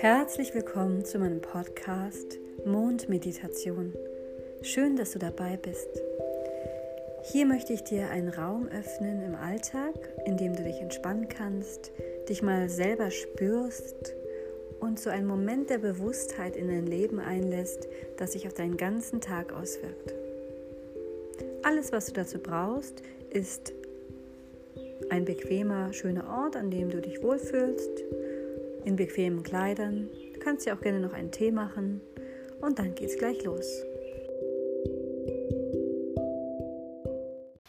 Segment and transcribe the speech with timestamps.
[0.00, 3.92] Herzlich willkommen zu meinem Podcast Mondmeditation.
[4.62, 5.90] Schön, dass du dabei bist.
[7.24, 9.92] Hier möchte ich dir einen Raum öffnen im Alltag,
[10.24, 11.92] in dem du dich entspannen kannst,
[12.30, 14.14] dich mal selber spürst
[14.80, 17.86] und so einen Moment der Bewusstheit in dein Leben einlässt,
[18.16, 20.14] das sich auf deinen ganzen Tag auswirkt.
[21.62, 23.74] Alles, was du dazu brauchst, ist
[25.10, 28.02] ein bequemer, schöner Ort, an dem du dich wohlfühlst,
[28.84, 30.08] in bequemen Kleidern.
[30.34, 32.00] Du kannst dir auch gerne noch einen Tee machen
[32.60, 33.66] und dann geht's gleich los.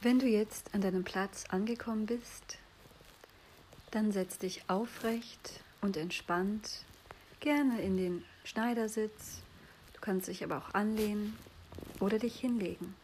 [0.00, 2.58] Wenn du jetzt an deinem Platz angekommen bist,
[3.90, 6.84] dann setz dich aufrecht und entspannt,
[7.40, 9.42] gerne in den Schneidersitz.
[9.94, 11.36] Du kannst dich aber auch anlehnen
[12.00, 12.94] oder dich hinlegen.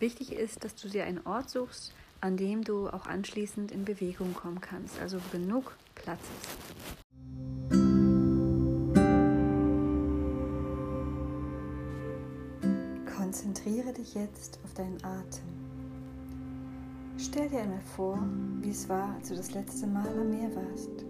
[0.00, 4.34] Wichtig ist, dass du dir einen Ort suchst, an dem du auch anschließend in Bewegung
[4.34, 6.62] kommen kannst, also genug Platz ist.
[13.16, 15.44] Konzentriere dich jetzt auf deinen Atem.
[17.16, 18.18] Stell dir einmal vor,
[18.60, 21.04] wie es war, als du das letzte Mal am Meer warst.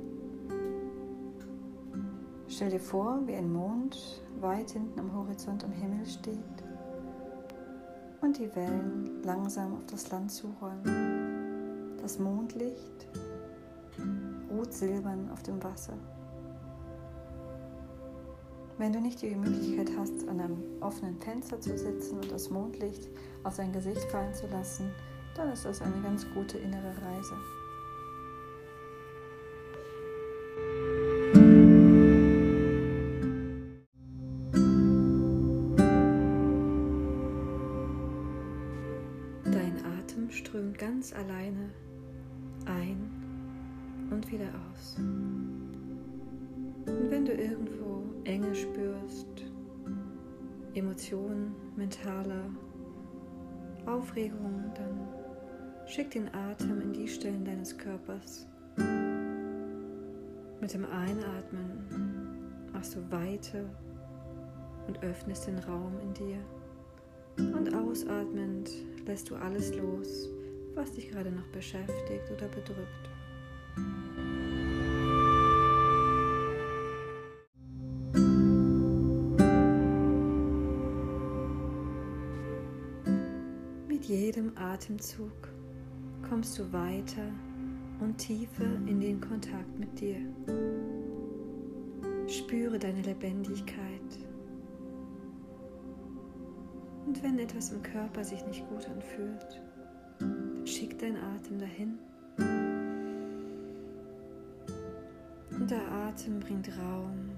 [2.48, 6.38] Stell dir vor, wie ein Mond weit hinten am Horizont am Himmel steht
[8.20, 11.96] und die Wellen langsam auf das Land zurollen.
[12.00, 13.08] Das Mondlicht
[14.62, 15.94] ruht silbern auf dem Wasser.
[18.78, 23.08] Wenn du nicht die Möglichkeit hast, an einem offenen Fenster zu sitzen und das Mondlicht
[23.42, 24.90] auf dein Gesicht fallen zu lassen,
[25.34, 27.34] dann ist das eine ganz gute innere Reise.
[39.44, 41.70] Dein Atem strömt ganz alleine
[44.32, 44.96] wieder aus.
[44.98, 49.44] Und wenn du irgendwo Enge spürst,
[50.74, 52.48] Emotionen, mentaler
[53.84, 55.06] Aufregung, dann
[55.86, 58.46] schick den Atem in die Stellen deines Körpers.
[60.60, 63.68] Mit dem Einatmen machst du Weite
[64.86, 66.38] und öffnest den Raum in dir.
[67.54, 68.70] Und ausatmend
[69.06, 70.30] lässt du alles los,
[70.74, 73.10] was dich gerade noch beschäftigt oder bedrückt.
[84.02, 85.30] Mit jedem Atemzug
[86.28, 87.22] kommst du weiter
[88.00, 90.16] und tiefer in den Kontakt mit dir.
[92.26, 94.18] Spüre deine Lebendigkeit.
[97.06, 99.62] Und wenn etwas im Körper sich nicht gut anfühlt,
[100.18, 101.98] dann schick dein Atem dahin.
[105.60, 107.30] Und der Atem bringt Raum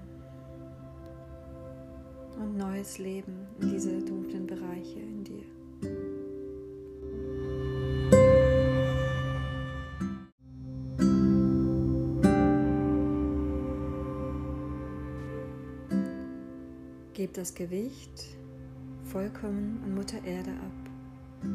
[2.39, 6.14] und neues Leben in diese dunklen Bereiche in dir.
[17.15, 18.25] Gib das Gewicht
[19.03, 21.49] vollkommen an Mutter Erde ab.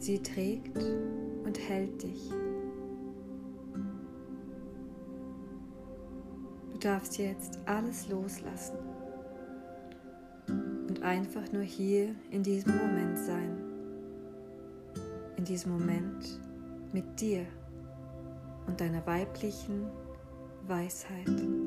[0.00, 0.76] Sie trägt
[1.44, 2.28] und hält dich.
[6.72, 8.78] Du darfst jetzt alles loslassen
[10.88, 13.62] und einfach nur hier in diesem Moment sein.
[15.36, 16.40] In diesem Moment
[16.92, 17.46] mit dir
[18.66, 19.86] und deiner weiblichen
[20.66, 21.57] Weisheit.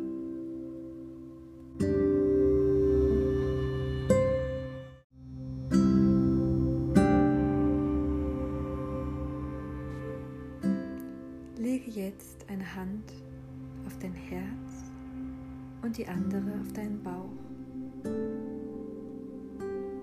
[12.06, 13.14] Jetzt eine Hand
[13.86, 14.92] auf dein Herz
[15.84, 17.30] und die andere auf deinen Bauch.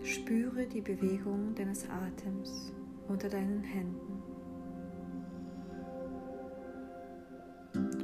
[0.02, 2.72] Spüre die Bewegung deines Atems
[3.08, 4.22] unter deinen Händen.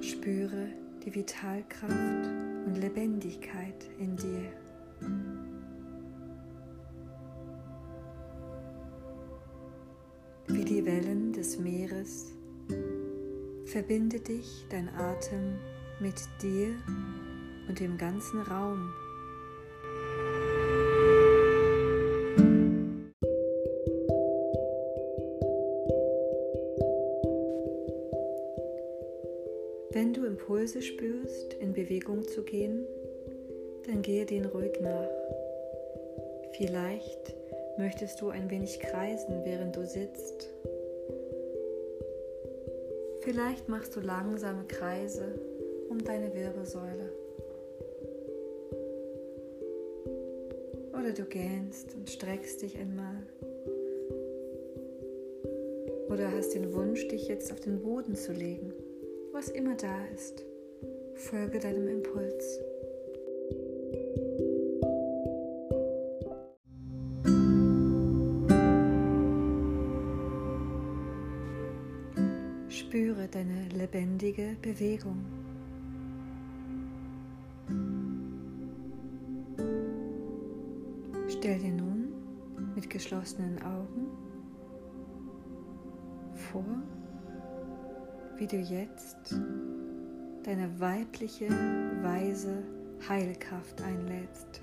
[0.03, 0.69] Spüre
[1.05, 2.27] die Vitalkraft
[2.67, 4.53] und Lebendigkeit in dir.
[10.49, 12.35] Wie die Wellen des Meeres
[13.75, 15.59] verbinde dich dein Atem
[15.99, 16.69] mit dir
[17.69, 18.89] und dem ganzen Raum.
[29.91, 32.87] Wenn du Impulse spürst, in Bewegung zu gehen,
[33.89, 35.11] dann gehe den ruhig nach.
[36.53, 37.35] Vielleicht
[37.77, 40.49] möchtest du ein wenig kreisen, während du sitzt.
[43.25, 45.41] Vielleicht machst du langsame Kreise
[45.89, 47.11] um deine Wirbelsäule.
[50.93, 53.23] Oder du gähnst und streckst dich einmal.
[56.11, 58.75] Oder hast den Wunsch, dich jetzt auf den Boden zu legen,
[59.33, 60.45] was immer da ist.
[61.15, 62.61] Folge deinem Impuls.
[72.95, 75.25] Spüre deine lebendige Bewegung.
[81.27, 82.13] Stell dir nun
[82.77, 84.07] mit geschlossenen Augen
[86.35, 86.65] vor,
[88.37, 89.35] wie du jetzt
[90.45, 91.49] deine weibliche,
[92.01, 92.63] weise
[93.09, 94.61] Heilkraft einlädst.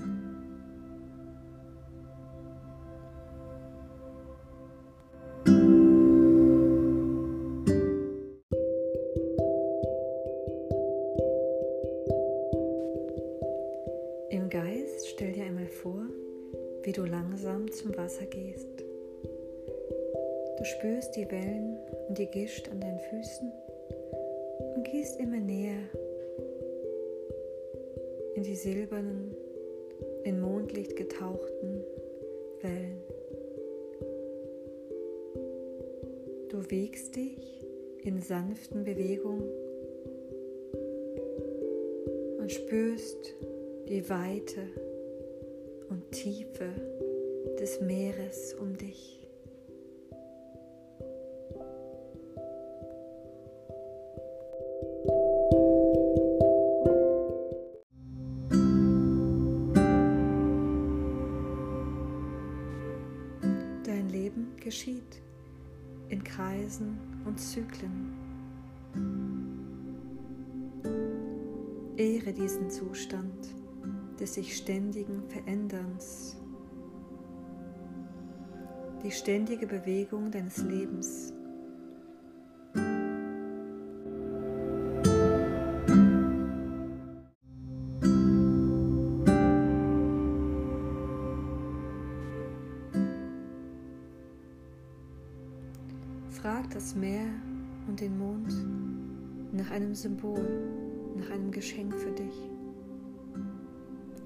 [16.92, 18.68] Wie du langsam zum Wasser gehst.
[20.58, 21.80] Du spürst die Wellen
[22.10, 23.50] und die Gischt an deinen Füßen
[24.76, 25.88] und gehst immer näher
[28.36, 29.34] in die silbernen,
[30.26, 31.82] in Mondlicht getauchten
[32.62, 33.02] Wellen.
[36.50, 37.66] Du wiegst dich
[38.04, 39.50] in sanften Bewegungen
[42.38, 43.34] und spürst
[43.88, 44.91] die Weite
[45.92, 46.70] und Tiefe
[47.60, 49.28] des Meeres um dich.
[63.84, 65.22] Dein Leben geschieht
[66.08, 68.14] in Kreisen und Zyklen.
[71.98, 73.61] Ehre diesen Zustand
[74.22, 76.38] des sich ständigen Veränderns,
[79.04, 81.34] die ständige Bewegung deines Lebens.
[96.30, 97.26] Frag das Meer
[97.88, 98.54] und den Mond
[99.52, 100.48] nach einem Symbol,
[101.18, 102.51] nach einem Geschenk für dich.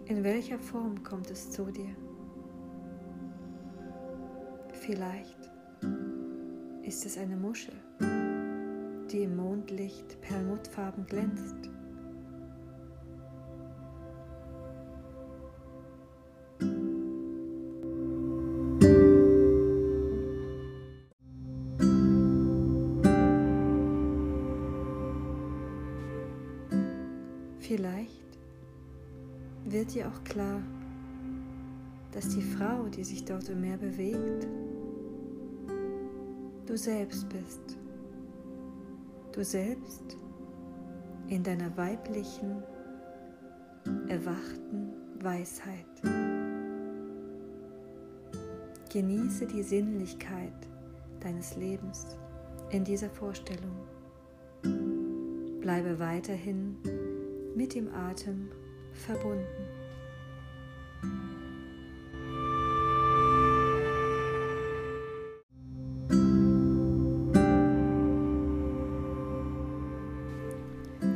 [0.08, 1.96] In welcher Form kommt es zu dir?
[4.72, 5.50] Vielleicht
[6.84, 7.74] ist es eine Muschel,
[9.10, 11.56] die im Mondlicht perlmuttfarben glänzt.
[27.58, 28.15] Vielleicht
[29.76, 30.62] wird dir auch klar,
[32.14, 34.48] dass die Frau, die sich dort im Meer bewegt,
[36.66, 37.78] du selbst bist.
[39.34, 40.16] Du selbst
[41.28, 42.64] in deiner weiblichen,
[44.08, 45.86] erwachten Weisheit.
[48.94, 50.54] Genieße die Sinnlichkeit
[51.20, 52.18] deines Lebens
[52.70, 53.76] in dieser Vorstellung.
[55.60, 56.78] Bleibe weiterhin
[57.58, 58.48] mit dem Atem
[58.96, 59.46] verbunden.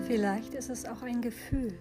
[0.03, 1.77] Vielleicht ist es auch ein Gefühl.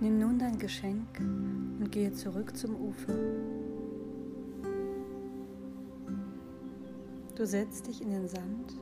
[0.00, 3.14] Nimm nun dein Geschenk und gehe zurück zum Ufer.
[7.36, 8.74] Du setzt dich in den Sand,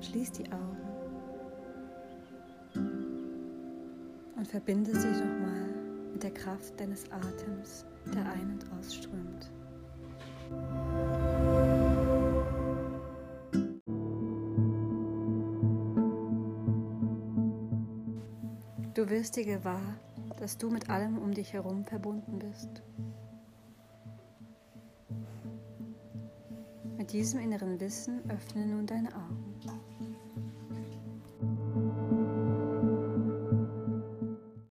[0.00, 1.03] schließ die Augen
[4.44, 5.70] und verbinde sich nochmal
[6.12, 9.50] mit der Kraft deines Atems, der ein- und ausströmt.
[18.92, 19.98] Du wirst dir gewahr,
[20.36, 22.82] dass du mit allem um dich herum verbunden bist.
[26.98, 29.43] Mit diesem inneren Wissen öffne nun deine Augen.